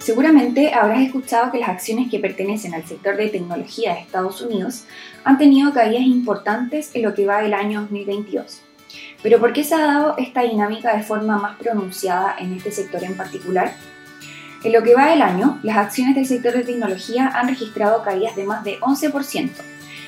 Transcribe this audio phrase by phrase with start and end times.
[0.00, 4.84] Seguramente habrás escuchado que las acciones que pertenecen al sector de tecnología de Estados Unidos
[5.24, 8.62] han tenido caídas importantes en lo que va del año 2022.
[9.22, 13.04] Pero ¿por qué se ha dado esta dinámica de forma más pronunciada en este sector
[13.04, 13.74] en particular?
[14.64, 18.34] En lo que va del año, las acciones del sector de tecnología han registrado caídas
[18.36, 19.50] de más de 11%,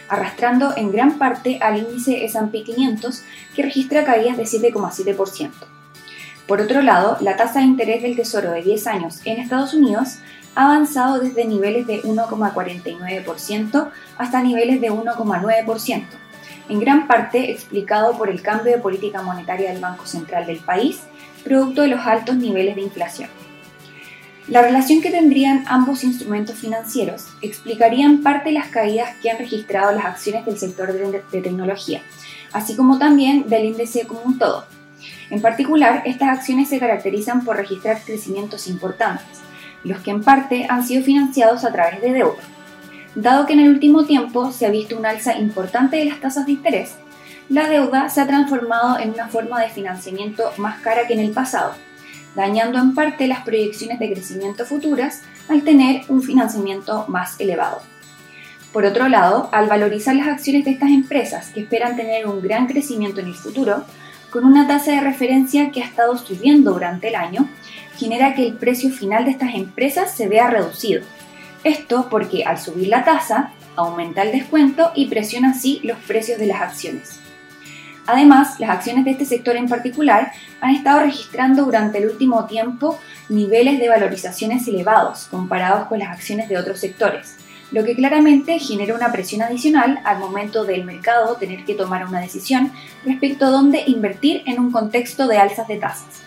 [0.08, 3.22] arrastrando en gran parte al índice S&P 500
[3.54, 5.50] que registra caídas de 7,7%.
[6.46, 10.18] Por otro lado, la tasa de interés del Tesoro de 10 años en Estados Unidos
[10.54, 16.04] ha avanzado desde niveles de 1,49% hasta niveles de 1,9%,
[16.68, 21.00] en gran parte explicado por el cambio de política monetaria del Banco Central del país,
[21.44, 23.30] producto de los altos niveles de inflación.
[24.48, 29.92] La relación que tendrían ambos instrumentos financieros explicaría en parte las caídas que han registrado
[29.92, 32.02] las acciones del sector de, tecnología,
[32.52, 34.66] así como también del índice como un todo.
[35.32, 39.40] En particular, estas acciones se caracterizan por registrar crecimientos importantes,
[39.82, 42.42] los que en parte han sido financiados a través de deuda.
[43.14, 46.44] Dado que en el último tiempo se ha visto un alza importante de las tasas
[46.44, 46.96] de interés,
[47.48, 51.30] la deuda se ha transformado en una forma de financiamiento más cara que en el
[51.30, 51.72] pasado,
[52.36, 57.80] dañando en parte las proyecciones de crecimiento futuras al tener un financiamiento más elevado.
[58.70, 62.66] Por otro lado, al valorizar las acciones de estas empresas que esperan tener un gran
[62.66, 63.86] crecimiento en el futuro,
[64.32, 67.48] con una tasa de referencia que ha estado subiendo durante el año,
[67.98, 71.02] genera que el precio final de estas empresas se vea reducido,
[71.64, 76.46] esto porque al subir la tasa, aumenta el descuento y presiona así los precios de
[76.46, 77.20] las acciones.
[78.06, 82.98] Además, las acciones de este sector en particular han estado registrando durante el último tiempo
[83.28, 87.36] niveles de valorizaciones elevados comparados con las acciones de otros sectores,
[87.72, 92.20] lo que claramente genera una presión adicional al momento del mercado tener que tomar una
[92.20, 92.70] decisión
[93.04, 96.22] respecto a dónde invertir en un contexto de alzas de tasas.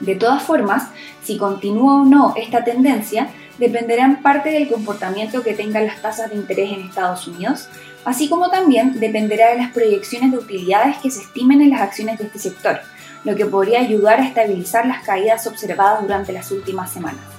[0.00, 0.88] De todas formas,
[1.22, 6.30] si continúa o no esta tendencia, dependerá en parte del comportamiento que tengan las tasas
[6.30, 7.68] de interés en Estados Unidos,
[8.04, 12.18] así como también dependerá de las proyecciones de utilidades que se estimen en las acciones
[12.18, 12.80] de este sector,
[13.22, 17.33] lo que podría ayudar a estabilizar las caídas observadas durante las últimas semanas.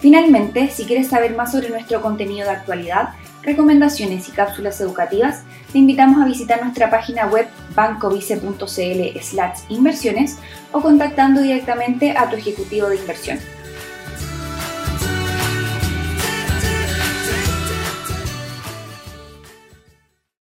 [0.00, 5.42] Finalmente, si quieres saber más sobre nuestro contenido de actualidad, recomendaciones y cápsulas educativas,
[5.72, 9.18] te invitamos a visitar nuestra página web bancovice.cl
[9.68, 10.38] inversiones
[10.72, 13.38] o contactando directamente a tu ejecutivo de inversión.